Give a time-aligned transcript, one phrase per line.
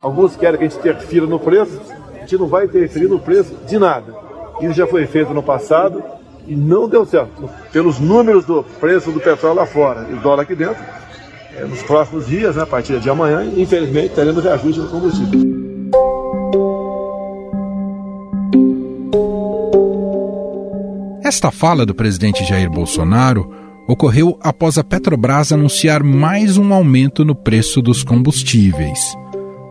[0.00, 1.80] Alguns querem que a gente interfira no preço,
[2.14, 4.14] a gente não vai interferir no preço de nada.
[4.60, 6.00] Isso já foi feito no passado
[6.46, 7.50] e não deu certo.
[7.72, 10.80] Pelos números do preço do petróleo lá fora e o dólar aqui dentro,
[11.56, 15.58] é, nos próximos dias, né, a partir de amanhã, infelizmente, teremos reajuste no combustível.
[21.24, 23.52] Esta fala do presidente Jair Bolsonaro
[23.88, 29.00] ocorreu após a Petrobras anunciar mais um aumento no preço dos combustíveis.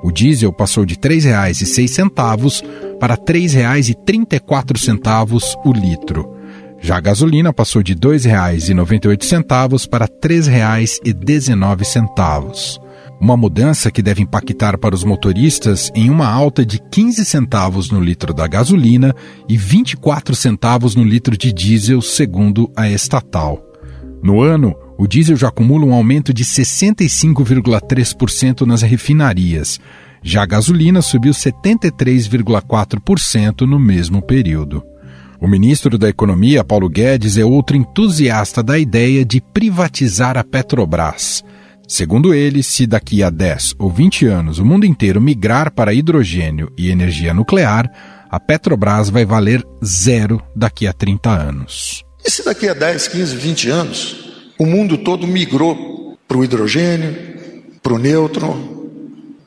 [0.07, 2.63] O diesel passou de R$ 3,06
[2.97, 6.33] para R$ 3,34 o litro.
[6.79, 12.79] Já a gasolina passou de R$ 2,98 para R$ 3,19.
[13.19, 17.99] Uma mudança que deve impactar para os motoristas em uma alta de 15 centavos no
[17.99, 19.13] litro da gasolina
[19.49, 23.66] e 24 centavos no litro de diesel, segundo a estatal.
[24.21, 29.79] No ano, o diesel já acumula um aumento de 65,3% nas refinarias.
[30.23, 34.83] Já a gasolina subiu 73,4% no mesmo período.
[35.39, 41.43] O ministro da Economia, Paulo Guedes, é outro entusiasta da ideia de privatizar a Petrobras.
[41.87, 46.69] Segundo ele, se daqui a 10 ou 20 anos o mundo inteiro migrar para hidrogênio
[46.77, 47.89] e energia nuclear,
[48.29, 52.06] a Petrobras vai valer zero daqui a 30 anos.
[52.25, 54.15] E se daqui a 10, 15, 20 anos
[54.57, 57.15] o mundo todo migrou para o hidrogênio,
[57.81, 58.87] para o nêutron,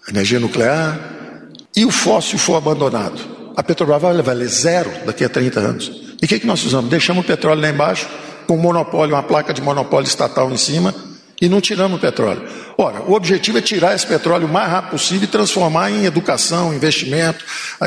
[0.09, 3.41] energia nuclear, e o fóssil for abandonado?
[3.61, 5.93] a Petrobras vai valer zero daqui a 30 anos.
[6.21, 6.89] E o que, que nós fizemos?
[6.89, 8.09] Deixamos o petróleo lá embaixo,
[8.47, 10.95] com monopólio, uma placa de monopólio estatal em cima,
[11.41, 12.43] e não tiramos o petróleo.
[12.77, 16.75] Ora, o objetivo é tirar esse petróleo o mais rápido possível e transformar em educação,
[16.75, 17.45] investimento,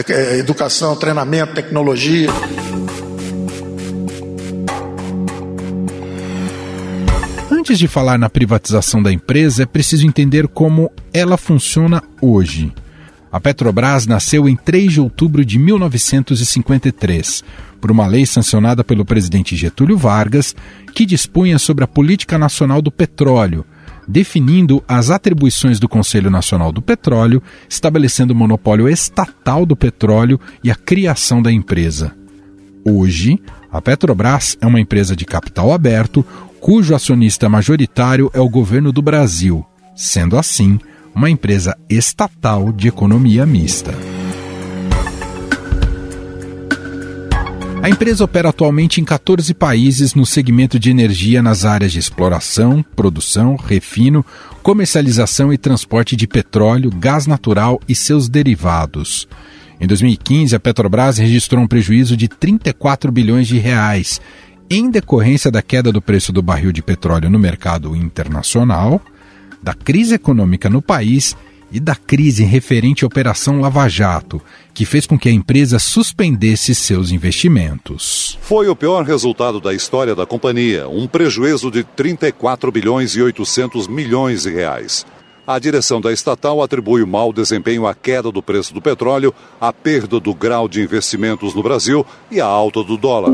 [0.07, 2.29] é, educação, treinamento, tecnologia.
[7.63, 12.73] Antes de falar na privatização da empresa, é preciso entender como ela funciona hoje.
[13.31, 17.41] A Petrobras nasceu em 3 de outubro de 1953,
[17.79, 20.53] por uma lei sancionada pelo presidente Getúlio Vargas,
[20.93, 23.65] que dispunha sobre a política nacional do petróleo,
[24.05, 30.69] definindo as atribuições do Conselho Nacional do Petróleo, estabelecendo o monopólio estatal do petróleo e
[30.69, 32.13] a criação da empresa.
[32.85, 33.39] Hoje,
[33.71, 36.25] a Petrobras é uma empresa de capital aberto,
[36.63, 39.65] cujo acionista majoritário é o governo do Brasil.
[39.93, 40.79] Sendo assim,
[41.13, 43.93] uma empresa estatal de economia mista.
[47.81, 52.81] A empresa opera atualmente em 14 países no segmento de energia nas áreas de exploração,
[52.95, 54.25] produção, refino,
[54.61, 59.27] comercialização e transporte de petróleo, gás natural e seus derivados.
[59.81, 64.21] Em 2015, a Petrobras registrou um prejuízo de 34 bilhões de reais
[64.69, 69.01] em decorrência da queda do preço do barril de petróleo no mercado internacional
[69.61, 71.35] da crise econômica no país
[71.71, 74.39] e da crise referente à Operação Lava Jato,
[74.73, 78.37] que fez com que a empresa suspendesse seus investimentos.
[78.41, 83.87] Foi o pior resultado da história da companhia, um prejuízo de 34 bilhões e 800
[83.87, 85.03] milhões de reais.
[85.47, 89.73] A direção da estatal atribui o mau desempenho à queda do preço do petróleo, à
[89.73, 93.33] perda do grau de investimentos no Brasil e à alta do dólar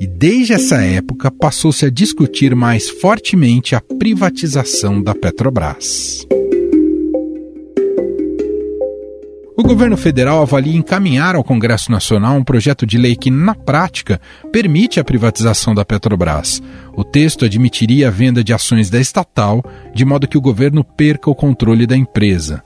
[0.00, 6.26] e desde essa época passou-se a discutir mais fortemente a privatização da Petrobras.
[9.54, 14.18] O governo federal avalia encaminhar ao Congresso Nacional um projeto de lei que, na prática,
[14.50, 16.62] permite a privatização da Petrobras.
[16.94, 19.62] O texto admitiria a venda de ações da estatal,
[19.94, 22.62] de modo que o governo perca o controle da empresa.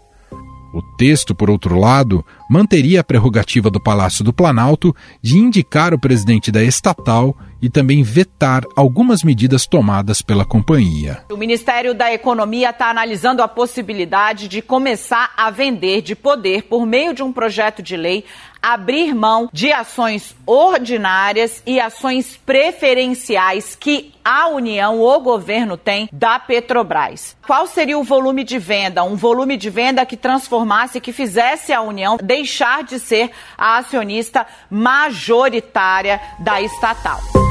[0.74, 4.92] O texto, por outro lado, manteria a prerrogativa do Palácio do Planalto
[5.22, 11.22] de indicar o presidente da estatal e também vetar algumas medidas tomadas pela companhia.
[11.30, 16.84] O Ministério da Economia está analisando a possibilidade de começar a vender de poder por
[16.84, 18.24] meio de um projeto de lei
[18.64, 26.38] abrir mão de ações ordinárias e ações preferenciais que a União, o governo tem da
[26.38, 27.36] Petrobras.
[27.46, 29.04] Qual seria o volume de venda?
[29.04, 34.46] Um volume de venda que transformasse, que fizesse a União deixar de ser a acionista
[34.70, 37.43] majoritária da estatal.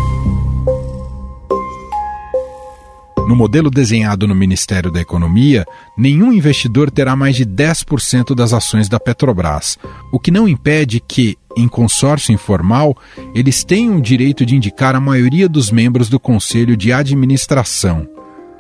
[3.27, 5.65] No modelo desenhado no Ministério da Economia,
[5.97, 9.77] nenhum investidor terá mais de 10% das ações da Petrobras,
[10.11, 12.97] o que não impede que, em consórcio informal,
[13.33, 18.07] eles tenham o direito de indicar a maioria dos membros do Conselho de Administração.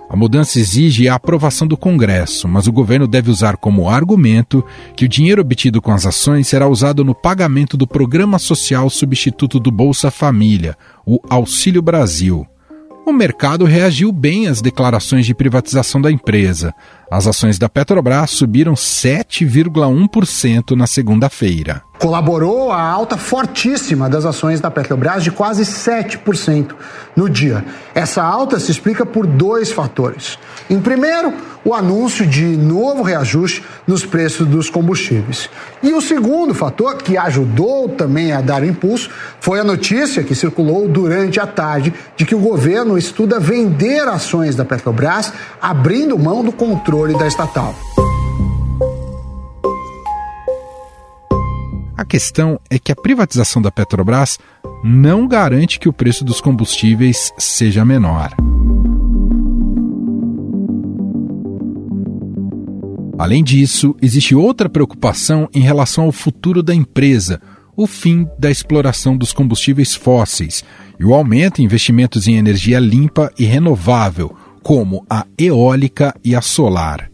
[0.09, 4.63] A mudança exige a aprovação do Congresso, mas o governo deve usar como argumento
[4.95, 9.59] que o dinheiro obtido com as ações será usado no pagamento do Programa Social Substituto
[9.59, 12.47] do Bolsa Família, o Auxílio Brasil.
[13.05, 16.73] O mercado reagiu bem às declarações de privatização da empresa.
[17.11, 21.83] As ações da Petrobras subiram 7,1% na segunda-feira.
[22.03, 26.75] Colaborou a alta fortíssima das ações da Petrobras de quase 7%
[27.15, 27.63] no dia.
[27.95, 30.37] Essa alta se explica por dois fatores.
[30.69, 31.33] Em primeiro,
[31.63, 35.49] o anúncio de novo reajuste nos preços dos combustíveis.
[35.81, 39.09] E o segundo fator, que ajudou também a dar impulso,
[39.39, 44.57] foi a notícia que circulou durante a tarde de que o governo estuda vender ações
[44.57, 47.73] da Petrobras, abrindo mão do controle da estatal.
[52.03, 54.37] A questão é que a privatização da Petrobras
[54.83, 58.35] não garante que o preço dos combustíveis seja menor.
[63.17, 67.39] Além disso, existe outra preocupação em relação ao futuro da empresa,
[67.73, 70.61] o fim da exploração dos combustíveis fósseis
[70.99, 76.41] e o aumento em investimentos em energia limpa e renovável, como a eólica e a
[76.41, 77.12] solar.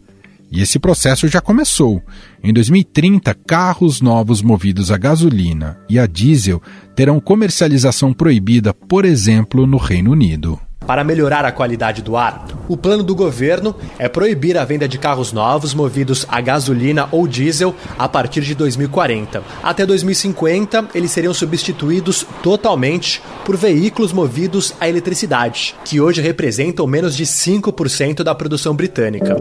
[0.50, 2.02] E esse processo já começou.
[2.42, 6.60] Em 2030, carros novos movidos a gasolina e a diesel
[6.94, 10.58] terão comercialização proibida, por exemplo, no Reino Unido.
[10.86, 14.98] Para melhorar a qualidade do ar, o plano do governo é proibir a venda de
[14.98, 19.40] carros novos movidos a gasolina ou diesel a partir de 2040.
[19.62, 27.14] Até 2050, eles seriam substituídos totalmente por veículos movidos a eletricidade, que hoje representam menos
[27.14, 29.36] de 5% da produção britânica.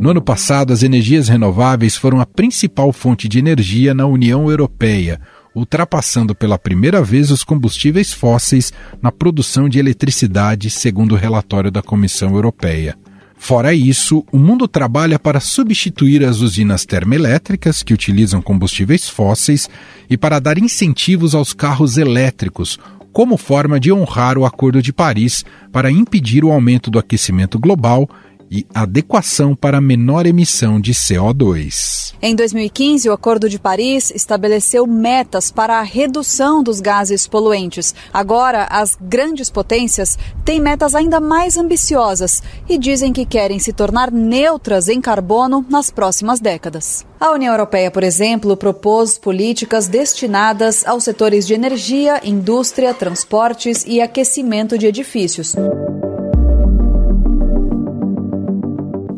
[0.00, 5.20] No ano passado, as energias renováveis foram a principal fonte de energia na União Europeia,
[5.52, 8.72] ultrapassando pela primeira vez os combustíveis fósseis
[9.02, 12.96] na produção de eletricidade, segundo o relatório da Comissão Europeia.
[13.36, 19.68] Fora isso, o mundo trabalha para substituir as usinas termoelétricas que utilizam combustíveis fósseis
[20.08, 22.78] e para dar incentivos aos carros elétricos,
[23.12, 28.08] como forma de honrar o Acordo de Paris para impedir o aumento do aquecimento global
[28.50, 32.14] e adequação para menor emissão de CO2.
[32.20, 37.94] Em 2015, o Acordo de Paris estabeleceu metas para a redução dos gases poluentes.
[38.12, 44.10] Agora, as grandes potências têm metas ainda mais ambiciosas e dizem que querem se tornar
[44.10, 47.06] neutras em carbono nas próximas décadas.
[47.20, 54.00] A União Europeia, por exemplo, propôs políticas destinadas aos setores de energia, indústria, transportes e
[54.00, 55.54] aquecimento de edifícios.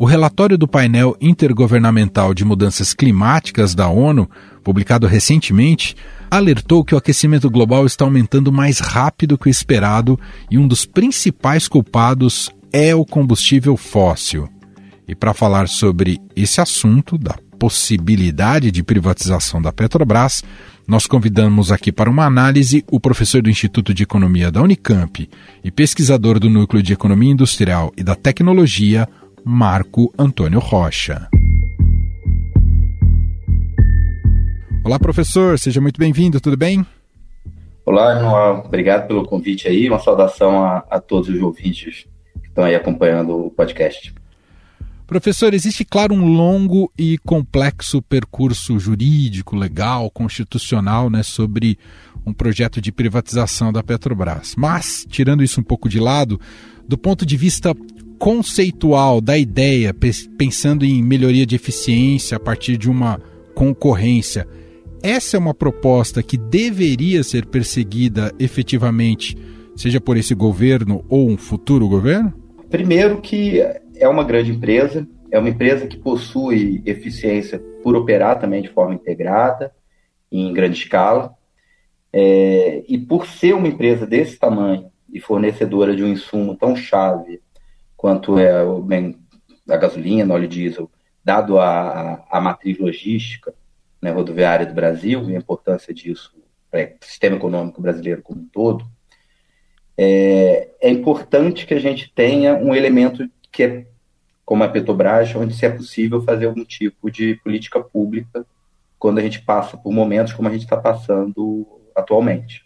[0.01, 4.27] O relatório do painel intergovernamental de mudanças climáticas da ONU,
[4.63, 5.95] publicado recentemente,
[6.31, 10.19] alertou que o aquecimento global está aumentando mais rápido que o esperado
[10.49, 14.49] e um dos principais culpados é o combustível fóssil.
[15.07, 20.43] E para falar sobre esse assunto, da possibilidade de privatização da Petrobras,
[20.87, 25.29] nós convidamos aqui para uma análise o professor do Instituto de Economia da Unicamp
[25.63, 29.07] e pesquisador do Núcleo de Economia Industrial e da Tecnologia,
[29.43, 31.27] Marco Antônio Rocha.
[34.83, 36.85] Olá, professor, seja muito bem-vindo, tudo bem?
[37.85, 42.05] Olá, Noel, obrigado pelo convite aí, uma saudação a, a todos os ouvintes
[42.39, 44.13] que estão aí acompanhando o podcast.
[45.07, 51.77] Professor, existe, claro, um longo e complexo percurso jurídico, legal, constitucional, né, sobre
[52.25, 54.53] um projeto de privatização da Petrobras.
[54.55, 56.39] Mas, tirando isso um pouco de lado,
[56.87, 57.75] do ponto de vista
[58.21, 59.95] conceitual da ideia,
[60.37, 63.19] pensando em melhoria de eficiência a partir de uma
[63.55, 64.47] concorrência,
[65.01, 69.35] essa é uma proposta que deveria ser perseguida efetivamente,
[69.75, 72.31] seja por esse governo ou um futuro governo?
[72.69, 73.59] Primeiro que
[73.95, 78.93] é uma grande empresa, é uma empresa que possui eficiência por operar também de forma
[78.93, 79.71] integrada,
[80.31, 81.33] em grande escala,
[82.13, 87.41] é, e por ser uma empresa desse tamanho e fornecedora de um insumo tão chave
[88.01, 89.15] quanto é o bem
[89.63, 90.89] da gasolina, óleo diesel,
[91.23, 93.53] dado a, a, matriz logística
[94.01, 96.33] né, rodoviária do Brasil e a importância disso
[96.71, 98.87] para o sistema econômico brasileiro como um todo,
[99.95, 103.85] é, é importante que a gente tenha um elemento que é,
[104.43, 108.43] como a Petrobras, onde se é possível fazer algum tipo de política pública
[108.97, 112.65] quando a gente passa por momentos como a gente está passando atualmente.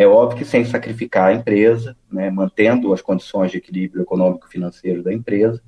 [0.00, 5.12] É óbvio que sem sacrificar a empresa, né, mantendo as condições de equilíbrio econômico-financeiro da
[5.12, 5.62] empresa,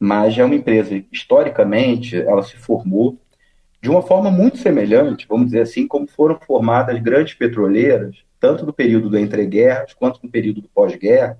[0.00, 3.20] mas é uma empresa, historicamente, ela se formou
[3.78, 8.72] de uma forma muito semelhante, vamos dizer assim, como foram formadas grandes petroleiras, tanto no
[8.72, 11.38] período do entreguerras, quanto no período do pós-guerra,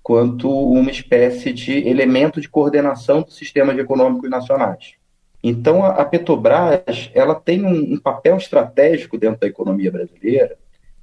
[0.00, 4.94] quanto uma espécie de elemento de coordenação dos sistemas econômicos nacionais.
[5.42, 10.56] Então, a Petrobras ela tem um, um, papel estratégico dentro da economia brasileira,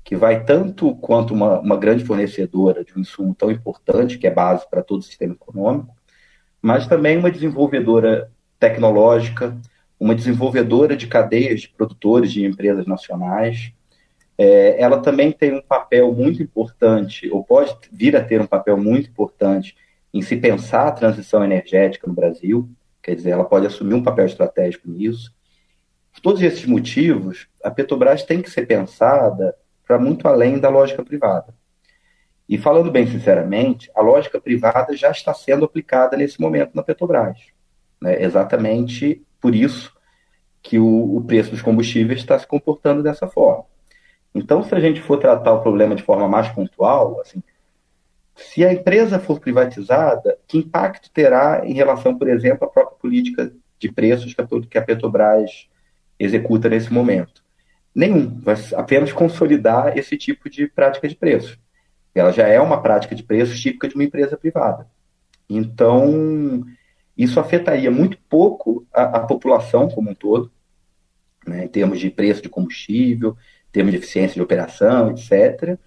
[0.06, 4.32] que vai tanto quanto uma, uma grande fornecedora de um insumo tão importante, que é
[4.32, 5.96] base para todo o sistema econômico,
[6.62, 9.58] mas também uma desenvolvedora tecnológica,
[10.00, 13.74] uma desenvolvedora de cadeias de produtores de empresas nacionais.
[14.38, 18.78] É, ela também tem um papel muito importante, ou pode vir a ter um papel
[18.78, 19.76] muito importante
[20.14, 22.70] em se pensar a transição energética no Brasil.
[23.02, 25.34] Quer dizer, ela pode assumir um papel estratégico nisso.
[26.14, 31.04] Por todos esses motivos, a Petrobras tem que ser pensada para muito além da lógica
[31.04, 31.54] privada.
[32.48, 37.38] E falando bem sinceramente, a lógica privada já está sendo aplicada nesse momento na Petrobras.
[38.00, 38.22] Né?
[38.22, 39.94] Exatamente por isso
[40.62, 43.66] que o, o preço dos combustíveis está se comportando dessa forma.
[44.34, 47.42] Então, se a gente for tratar o problema de forma mais pontual, assim,
[48.36, 53.52] se a empresa for privatizada, que impacto terá em relação, por exemplo, à própria política
[53.80, 54.36] de preços
[54.70, 55.70] que a Petrobras
[56.20, 57.45] executa nesse momento?
[57.96, 61.58] Nenhum, vai apenas consolidar esse tipo de prática de preços.
[62.14, 64.88] Ela já é uma prática de preços típica de uma empresa privada.
[65.50, 66.66] Então,
[67.18, 70.52] isso afetaria muito pouco a, a população como um todo,
[71.48, 73.32] né, em termos de preço de combustível,
[73.70, 75.78] em termos de eficiência de operação, etc.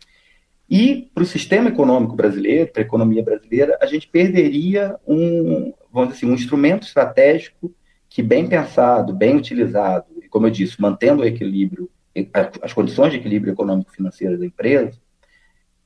[0.70, 6.14] E para o sistema econômico brasileiro, para a economia brasileira, a gente perderia um, vamos
[6.14, 7.74] dizer assim, um instrumento estratégico
[8.08, 11.90] que, bem pensado, bem utilizado, e como eu disse, mantendo o equilíbrio,
[12.62, 14.98] as condições de equilíbrio econômico-financeiro da empresa,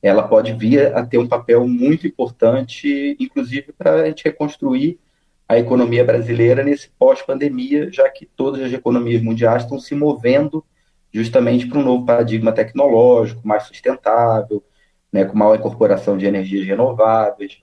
[0.01, 4.99] ela pode vir a ter um papel muito importante, inclusive para a gente reconstruir
[5.47, 10.63] a economia brasileira nesse pós-pandemia, já que todas as economias mundiais estão se movendo
[11.11, 14.63] justamente para um novo paradigma tecnológico, mais sustentável,
[15.11, 17.61] né, com maior incorporação de energias renováveis.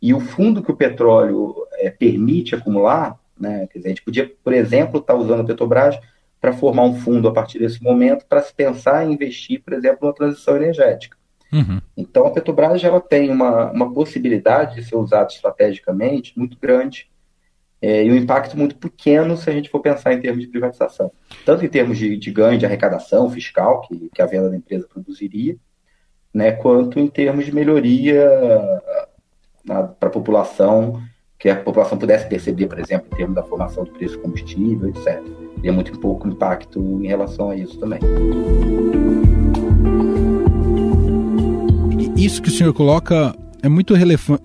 [0.00, 4.32] E o fundo que o petróleo é, permite acumular, né, quer dizer, a gente podia,
[4.42, 5.98] por exemplo, estar tá usando a Petrobras
[6.42, 10.08] para formar um fundo a partir desse momento para se pensar em investir, por exemplo,
[10.08, 11.16] na transição energética.
[11.52, 11.80] Uhum.
[11.96, 17.08] Então, a Petrobras ela tem uma, uma possibilidade de ser usada estrategicamente muito grande
[17.80, 21.12] é, e um impacto muito pequeno se a gente for pensar em termos de privatização.
[21.46, 24.88] Tanto em termos de, de ganho de arrecadação fiscal que, que a venda da empresa
[24.92, 25.56] produziria,
[26.34, 28.28] né, quanto em termos de melhoria
[29.64, 31.00] para a população,
[31.38, 34.88] que a população pudesse perceber, por exemplo, em termos da formação do preço do combustível,
[34.88, 35.22] etc.
[35.62, 38.00] E é muito pouco impacto em relação a isso também.
[42.16, 43.94] Isso que o senhor coloca é muito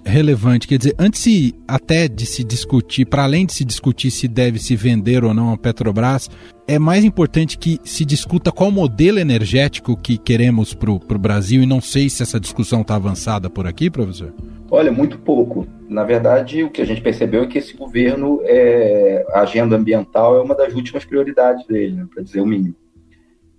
[0.05, 0.67] relevante.
[0.67, 4.75] Quer dizer, antes até de se discutir, para além de se discutir se deve se
[4.75, 6.29] vender ou não a Petrobras,
[6.67, 11.65] é mais importante que se discuta qual modelo energético que queremos para o Brasil, e
[11.65, 14.33] não sei se essa discussão está avançada por aqui, professor.
[14.69, 15.65] Olha, muito pouco.
[15.87, 20.35] Na verdade, o que a gente percebeu é que esse governo, é, a agenda ambiental
[20.35, 22.75] é uma das últimas prioridades dele, né, para dizer o mínimo.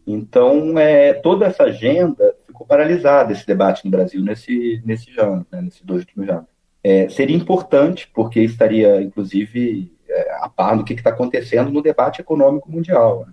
[0.06, 5.62] Então, é, toda essa agenda ficou paralisada, esse debate no Brasil, nesse, nesse ano, né,
[5.62, 6.46] nesses dois últimos anos.
[6.84, 12.20] É, seria importante, porque estaria, inclusive, é, a par do que está acontecendo no debate
[12.20, 13.24] econômico mundial.
[13.26, 13.32] Né?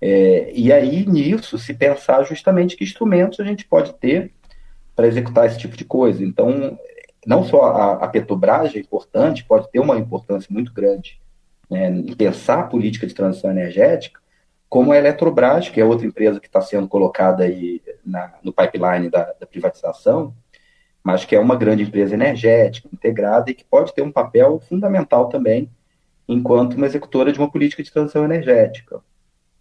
[0.00, 4.32] É, e aí, nisso, se pensar justamente que instrumentos a gente pode ter
[4.98, 6.24] para executar esse tipo de coisa.
[6.24, 6.76] Então,
[7.24, 11.20] não só a, a Petrobras é importante, pode ter uma importância muito grande
[11.70, 14.20] né, em pensar a política de transição energética,
[14.68, 19.08] como a Eletrobras, que é outra empresa que está sendo colocada aí na, no pipeline
[19.08, 20.34] da, da, privatização,
[21.00, 25.28] mas que é uma grande empresa energética, integrada e que pode ter um papel fundamental
[25.28, 25.70] também
[26.28, 29.00] enquanto uma executora de uma política de transição energética.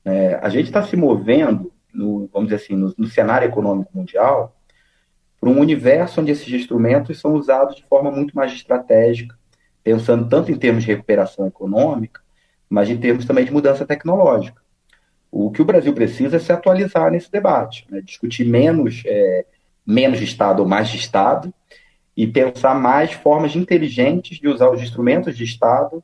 [0.03, 4.56] É, a gente está se movendo, no, vamos dizer assim, no, no cenário econômico mundial,
[5.39, 9.37] para um universo onde esses instrumentos são usados de forma muito mais estratégica,
[9.83, 12.21] pensando tanto em termos de recuperação econômica,
[12.69, 14.61] mas em termos também de mudança tecnológica.
[15.31, 18.01] O que o Brasil precisa é se atualizar nesse debate, né?
[18.01, 19.45] discutir menos, é,
[19.85, 21.53] menos de Estado ou mais de Estado
[22.15, 26.03] e pensar mais formas inteligentes de usar os instrumentos de Estado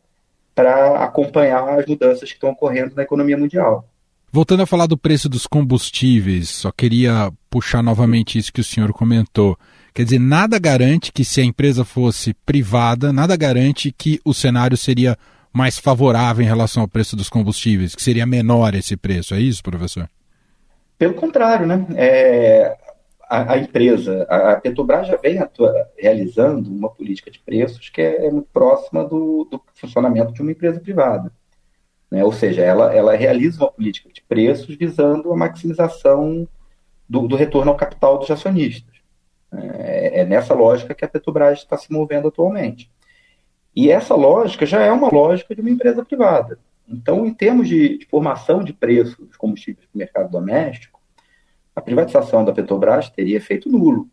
[0.54, 3.90] para acompanhar as mudanças que estão ocorrendo na economia mundial.
[4.32, 8.92] Voltando a falar do preço dos combustíveis, só queria puxar novamente isso que o senhor
[8.92, 9.56] comentou.
[9.94, 14.76] Quer dizer, nada garante que se a empresa fosse privada, nada garante que o cenário
[14.76, 15.16] seria
[15.54, 19.62] mais favorável em relação ao preço dos combustíveis, que seria menor esse preço, é isso,
[19.62, 20.10] professor?
[20.98, 21.86] Pelo contrário, né?
[21.96, 22.76] É,
[23.30, 28.26] a, a, empresa, a, Petrobras já vem atua, realizando uma política de preços que é,
[28.26, 31.32] é muito próxima do, do, funcionamento de uma empresa privada.
[32.10, 32.26] Né?
[32.26, 36.48] Ou seja, ela, ela realiza uma política de preços visando a maximização
[37.14, 38.92] do, do retorno ao capital dos acionistas.
[39.52, 42.90] É, é nessa lógica que a Petrobras está se movendo atualmente.
[43.76, 46.58] E essa lógica já é uma lógica de uma empresa privada.
[46.90, 51.00] Então, em termos de, de formação de preço dos combustíveis no mercado doméstico,
[51.76, 54.10] a privatização da Petrobras teria efeito nulo.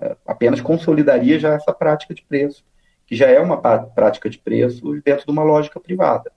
[0.00, 2.64] É, apenas consolidaria já essa prática de preço,
[3.08, 6.30] que já é uma prática de preço dentro de uma lógica privada.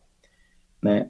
[0.81, 1.07] Né?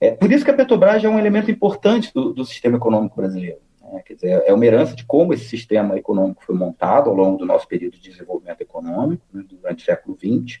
[0.00, 3.63] É, por isso que a Petrobras é um elemento importante do, do sistema econômico brasileiro.
[3.94, 4.02] Né?
[4.04, 7.46] Quer dizer, é uma herança de como esse sistema econômico foi montado ao longo do
[7.46, 10.60] nosso período de desenvolvimento econômico, né, durante o século XX,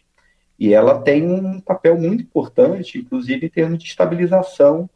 [0.56, 4.88] e ela tem um papel muito importante, inclusive em termos de estabilização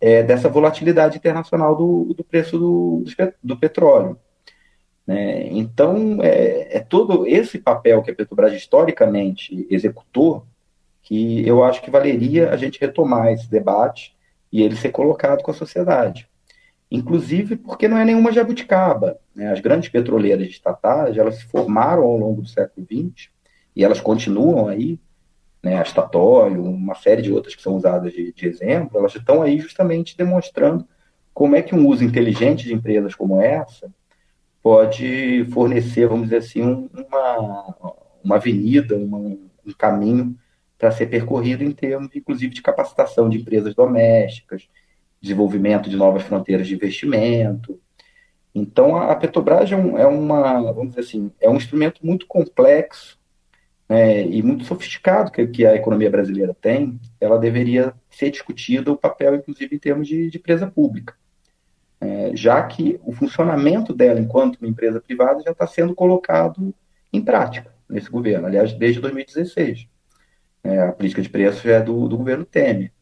[0.00, 3.04] é, dessa volatilidade internacional do, do preço do,
[3.42, 4.18] do petróleo.
[5.06, 5.48] Né?
[5.48, 10.46] Então, é, é, todo esse papel que a Petrobras historicamente executou
[11.02, 14.16] que eu acho que valeria a gente retomar esse debate
[14.50, 16.28] e ele ser colocado com a sociedade.
[16.94, 19.18] Inclusive porque não é nenhuma jabuticaba.
[19.34, 19.50] Né?
[19.50, 23.30] As grandes petroleiras estatais, elas se formaram ao longo do século XX
[23.74, 25.00] e elas continuam aí,
[25.62, 29.40] né, a Statoil, uma série de outras que são usadas de, de exemplo, elas estão
[29.40, 30.86] aí justamente demonstrando
[31.32, 33.90] como é que um uso inteligente de empresas como essa
[34.62, 37.74] pode fornecer, vamos dizer assim, uma,
[38.22, 40.36] uma avenida, uma, um caminho
[40.78, 44.68] para ser percorrido em termos, inclusive, de capacitação de empresas domésticas,
[45.22, 47.80] desenvolvimento de novas fronteiras de investimento.
[48.54, 53.18] Então, a Petrobras é, um, é uma, vamos dizer assim, é um instrumento muito complexo
[53.88, 57.00] né, e muito sofisticado que, que, a economia brasileira tem.
[57.20, 61.14] Ela deveria ser discutida o papel, inclusive, em termos de, de empresa pública,
[62.00, 66.74] é, já que o funcionamento dela enquanto uma empresa privada já está sendo colocado
[67.12, 69.86] em prática nesse governo, aliás, desde 2016.
[70.64, 72.92] É, a política de preços é do, do governo Temer.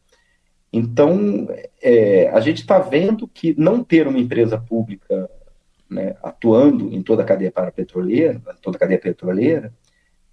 [0.73, 1.47] Então,
[1.81, 5.29] é, a gente está vendo que não ter uma empresa pública
[5.89, 9.73] né, atuando em toda a cadeia para petroleira, toda a cadeia petroleira,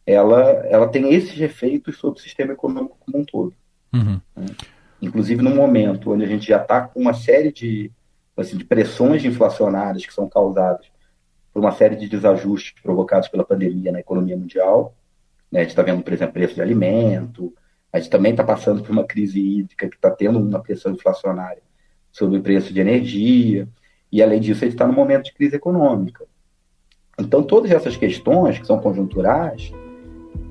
[0.07, 3.53] ela, ela tem esses efeitos sobre o sistema econômico como um todo.
[3.93, 4.21] Uhum.
[4.37, 4.47] Né?
[5.03, 7.91] Inclusive no momento onde a gente já está com uma série de,
[8.37, 10.87] assim, de pressões inflacionárias que são causadas
[11.53, 14.95] por uma série de desajustes provocados pela pandemia na economia mundial,
[15.51, 15.61] né?
[15.61, 17.53] A gente está vendo, por exemplo, preço de alimento,
[17.93, 21.63] a gente também está passando por uma crise hídrica que está tendo uma pressão inflacionária
[22.13, 23.69] sobre o preço de energia,
[24.11, 26.25] e além disso, a gente está num momento de crise econômica.
[27.19, 29.73] Então, todas essas questões, que são conjunturais,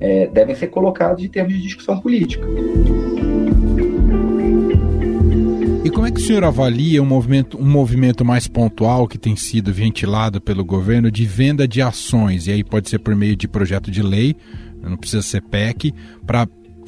[0.00, 2.46] é, devem ser colocadas em termos de discussão política.
[5.84, 9.34] E como é que o senhor avalia um movimento, um movimento mais pontual que tem
[9.34, 12.46] sido ventilado pelo governo de venda de ações?
[12.46, 14.36] E aí pode ser por meio de projeto de lei,
[14.82, 15.94] não precisa ser PEC,
[16.26, 16.46] para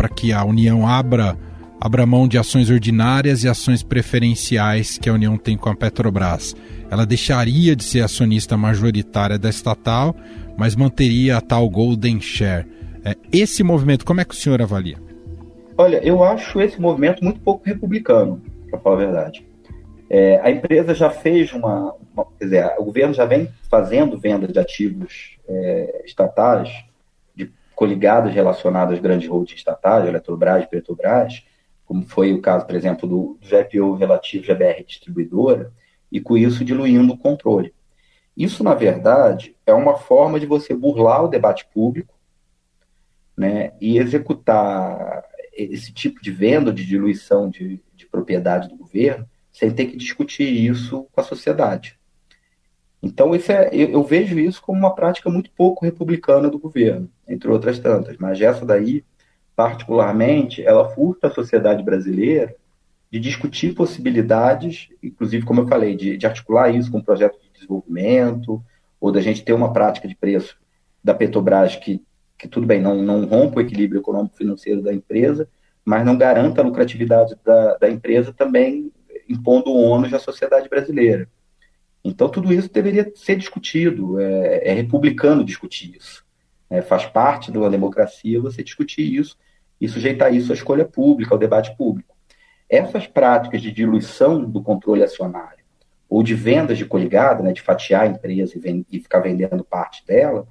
[0.09, 1.37] que a União abra,
[1.81, 6.55] abra mão de ações ordinárias e ações preferenciais que a União tem com a Petrobras.
[6.91, 10.15] Ela deixaria de ser acionista majoritária da estatal,
[10.57, 12.67] mas manteria a tal Golden Share.
[13.05, 14.99] É, esse movimento, como é que o senhor avalia?
[15.79, 19.47] Olha, eu acho esse movimento muito pouco republicano, para falar a verdade.
[20.11, 24.49] É, a empresa já fez uma, uma, Quer dizer, o governo já vem fazendo venda
[24.49, 26.69] de ativos é, estatais
[27.81, 31.43] coligadas relacionadas às grandes holdings estatais, Eletrobras, Petrobras,
[31.87, 35.73] como foi o caso, por exemplo, do, do GPO relativo à BR Distribuidora,
[36.13, 37.73] e com isso diluindo o controle.
[38.37, 42.15] Isso, na verdade, é uma forma de você burlar o debate público
[43.35, 49.71] né, e executar esse tipo de venda, de diluição de, de propriedade do governo, sem
[49.71, 51.99] ter que discutir isso com a sociedade.
[53.03, 57.09] Então, isso é, eu, eu, vejo isso como uma prática muito pouco republicana do governo,
[57.31, 58.17] entre outras tantas.
[58.19, 59.05] Mas essa daí,
[59.55, 62.55] particularmente, ela furta a sociedade brasileira
[63.11, 68.63] de discutir possibilidades, inclusive, como eu falei, de, de articular isso com projetos de desenvolvimento,
[69.01, 70.57] ou da gente ter uma prática de preço
[71.03, 72.03] da Petrobras que,
[72.39, 75.49] que tudo bem, não, não rompa o equilíbrio econômico-financeiro da empresa,
[75.85, 78.93] mas não garanta a lucratividade da, da empresa também
[79.29, 81.29] impondo ônus à sociedade brasileira.
[82.05, 86.25] Então, tudo isso deveria ser discutido, é, é republicano discutir isso.
[86.71, 89.37] É, faz parte da democracia você discutir isso
[89.81, 92.15] e sujeitar isso à escolha pública, ao debate público.
[92.69, 95.65] Essas práticas de diluição do controle acionário
[96.09, 100.05] ou de vendas de coligada, né, de fatiar a empresa e, e ficar vendendo parte
[100.07, 100.47] dela,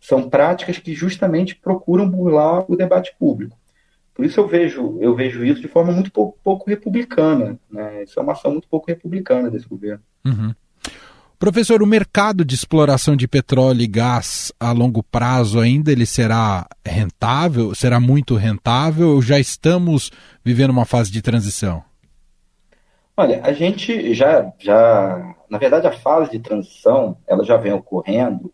[0.00, 3.58] são práticas que justamente procuram burlar o debate público.
[4.14, 7.58] Por isso eu vejo, eu vejo isso de forma muito pouco, pouco republicana.
[7.70, 8.04] Né?
[8.04, 10.02] Isso é uma ação muito pouco republicana desse governo.
[10.24, 10.54] Uhum.
[11.40, 16.66] Professor, o mercado de exploração de petróleo e gás a longo prazo ainda ele será
[16.84, 17.74] rentável?
[17.74, 20.12] Será muito rentável ou já estamos
[20.44, 21.82] vivendo uma fase de transição?
[23.16, 28.52] Olha, a gente já, já, na verdade, a fase de transição ela já vem ocorrendo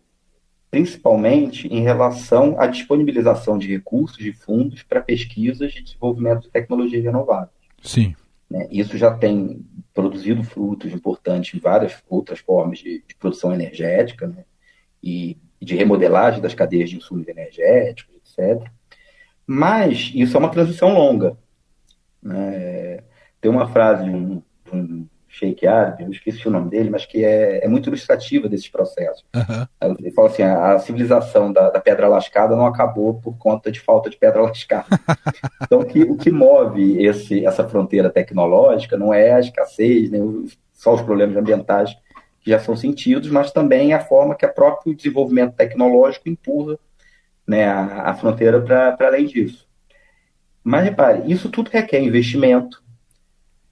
[0.71, 7.03] principalmente em relação à disponibilização de recursos, de fundos para pesquisas de desenvolvimento de tecnologias
[7.03, 7.51] renováveis.
[7.81, 8.15] Sim.
[8.49, 8.67] Né?
[8.71, 14.45] Isso já tem produzido frutos importantes em várias outras formas de, de produção energética né?
[15.03, 18.69] e de remodelagem das cadeias de insumos energéticos, etc.
[19.45, 21.37] Mas isso é uma transição longa.
[22.21, 23.03] Né?
[23.41, 25.07] Tem uma frase de um, de um
[25.37, 29.23] Sheikh Árabe, eu esqueci o nome dele, mas que é, é muito ilustrativa desses processos.
[29.35, 29.95] Uhum.
[29.99, 33.79] Ele fala assim, a, a civilização da, da, pedra lascada não acabou por conta de
[33.79, 34.87] falta de pedra lascada.
[35.61, 40.95] então, que, o que move esse, essa fronteira tecnológica não é a escassez, nem só
[40.95, 41.95] os problemas ambientais
[42.41, 46.79] que já são sentidos, mas também a forma que o próprio desenvolvimento tecnológico empurra
[47.45, 49.67] né, a, a fronteira para além disso.
[50.63, 52.83] Mas repare, isso tudo requer investimento,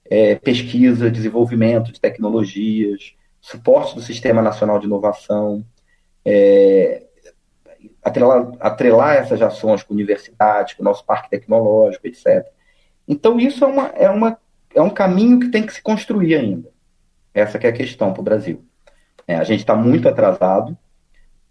[0.10, 5.66] é, pesquisa, desenvolvimento de tecnologias, suporte do Sistema Nacional de Inovação,
[6.24, 7.04] é,
[8.04, 12.46] atrelar, atrelar, essas ações com universidades, com o nosso parque tecnológico, etc.
[13.08, 14.38] Então, isso é, uma, é, uma,
[14.74, 16.70] é um caminho que tem que se construir ainda.
[17.34, 18.64] Essa é a questão para o Brasil.
[19.28, 20.78] É, a gente está muito atrasado,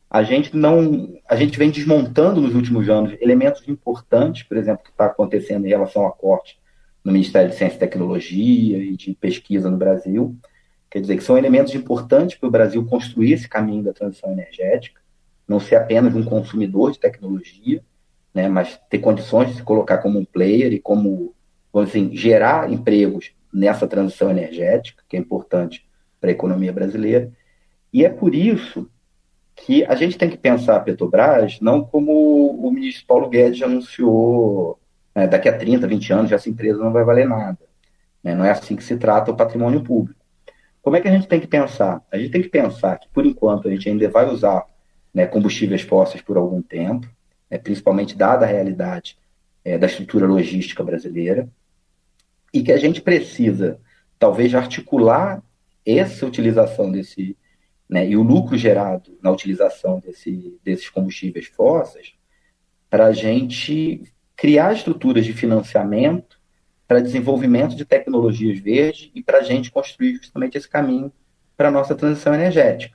[0.08, 4.90] a gente não, a gente vem desmontando nos últimos anos elementos importantes, por exemplo, que
[4.90, 6.58] está acontecendo em relação a corte
[7.04, 10.34] no Ministério de Ciência e Tecnologia e de Pesquisa no Brasil.
[10.90, 15.00] Quer dizer, que são elementos importantes para o Brasil construir esse caminho da transição energética,
[15.46, 17.82] não ser apenas um consumidor de tecnologia,
[18.32, 21.34] né, mas ter condições de se colocar como um player e como,
[21.74, 25.86] assim, gerar empregos nessa transição energética, que é importante
[26.20, 27.30] para a economia brasileira.
[27.92, 28.88] E é por isso
[29.54, 34.80] que a gente tem que pensar a Petrobras não como o ministro Paulo Guedes anunciou
[35.14, 37.58] né, daqui a 30, 20 anos essa empresa não vai valer nada.
[38.22, 38.34] Né?
[38.34, 40.18] Não é assim que se trata o patrimônio público.
[40.82, 42.02] Como é que a gente tem que pensar?
[42.12, 44.66] A gente tem que pensar que, por enquanto, a gente ainda vai usar
[45.14, 47.08] né, combustíveis fósseis por algum tempo,
[47.50, 49.16] né, principalmente dada a realidade
[49.64, 51.48] é, da estrutura logística brasileira,
[52.52, 53.80] e que a gente precisa,
[54.18, 55.42] talvez, articular
[55.86, 57.36] essa utilização desse,
[57.88, 62.12] né, e o lucro gerado na utilização desse, desses combustíveis fósseis,
[62.90, 64.02] para a gente
[64.44, 66.36] criar estruturas de financiamento
[66.86, 71.10] para desenvolvimento de tecnologias verdes e para a gente construir justamente esse caminho
[71.56, 72.94] para a nossa transição energética.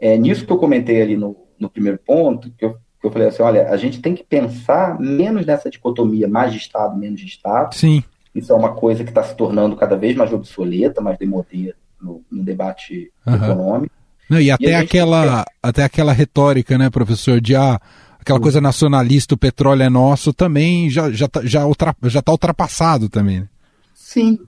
[0.00, 3.28] É nisso que eu comentei ali no, no primeiro ponto, que eu, que eu falei
[3.28, 7.26] assim, olha, a gente tem que pensar menos nessa dicotomia mais de Estado, menos de
[7.26, 7.72] Estado.
[7.72, 8.02] Sim.
[8.34, 12.20] Isso é uma coisa que está se tornando cada vez mais obsoleta, mais demodê no,
[12.28, 13.34] no debate uhum.
[13.36, 13.94] econômico.
[14.28, 17.80] Não, e até, e aquela, até aquela retórica, né, professor, de ah,
[18.24, 22.32] aquela coisa nacionalista, o petróleo é nosso, também já já tá, já, ultra, já tá
[22.32, 23.40] ultrapassado também.
[23.40, 23.48] Né?
[23.94, 24.38] Sim,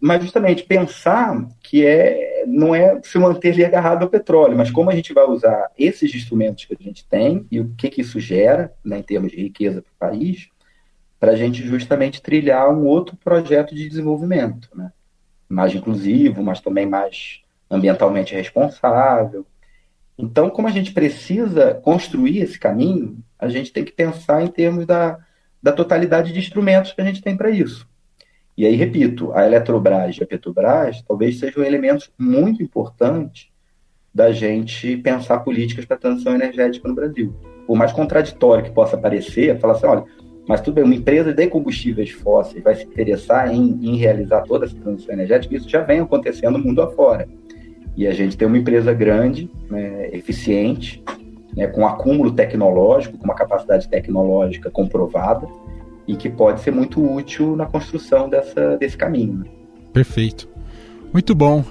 [0.00, 4.88] mas justamente pensar que é não é se manter ali agarrado ao petróleo, mas como
[4.88, 8.20] a gente vai usar esses instrumentos que a gente tem e o que, que isso
[8.20, 10.48] gera né, em termos de riqueza para o país,
[11.18, 14.92] para a gente justamente trilhar um outro projeto de desenvolvimento, né?
[15.48, 19.44] mais inclusivo, mas também mais ambientalmente responsável,
[20.18, 24.86] então, como a gente precisa construir esse caminho, a gente tem que pensar em termos
[24.86, 25.18] da,
[25.62, 27.86] da totalidade de instrumentos que a gente tem para isso.
[28.56, 33.48] E aí, repito, a Eletrobras e a Petrobras talvez sejam elementos muito importantes
[34.14, 37.34] da gente pensar políticas para a transição energética no Brasil.
[37.66, 40.04] Por mais contraditório que possa parecer, falar assim, olha,
[40.48, 44.64] mas tudo bem, uma empresa de combustíveis fósseis vai se interessar em, em realizar toda
[44.64, 47.28] essa transição energética, isso já vem acontecendo mundo afora.
[47.96, 51.02] E a gente tem uma empresa grande, né, eficiente,
[51.56, 55.48] né, com acúmulo tecnológico, com uma capacidade tecnológica comprovada
[56.06, 59.38] e que pode ser muito útil na construção dessa, desse caminho.
[59.38, 59.46] Né?
[59.92, 60.48] Perfeito.
[61.12, 61.64] Muito bom.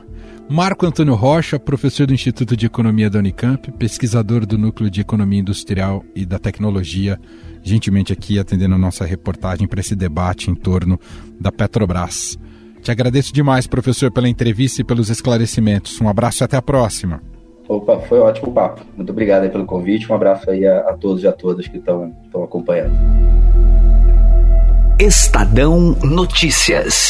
[0.50, 5.40] Marco Antônio Rocha, professor do Instituto de Economia da Unicamp, pesquisador do Núcleo de Economia
[5.40, 7.20] Industrial e da Tecnologia,
[7.64, 11.00] gentilmente aqui atendendo a nossa reportagem para esse debate em torno
[11.40, 12.38] da Petrobras.
[12.86, 16.00] Te agradeço demais, professor, pela entrevista e pelos esclarecimentos.
[16.00, 17.20] Um abraço e até a próxima.
[17.68, 18.86] Opa, foi ótimo papo.
[18.96, 20.08] Muito obrigado aí pelo convite.
[20.12, 22.94] Um abraço aí a, a todos e a todas que estão acompanhando.
[25.00, 27.08] Estadão Notícias.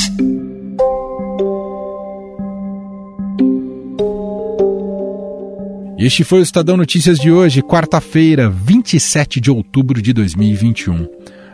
[5.97, 11.05] Este foi o Estadão Notícias de hoje, quarta-feira, 27 de outubro de 2021.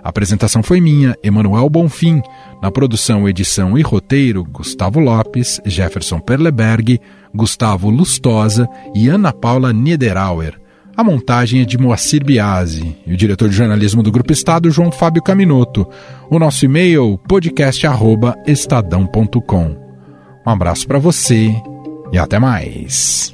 [0.04, 2.22] A apresentação foi minha, Emanuel Bonfim.
[2.62, 7.00] Na produção, edição e roteiro, Gustavo Lopes, Jefferson Perleberg,
[7.34, 10.60] Gustavo Lustosa e Ana Paula Niederauer.
[10.96, 14.92] A montagem é de Moacir Biasi e o diretor de jornalismo do Grupo Estado, João
[14.92, 15.88] Fábio Caminoto.
[16.30, 19.78] O nosso e-mail, podcast.estadão.com.
[20.46, 21.56] Um abraço para você
[22.12, 23.34] e até mais.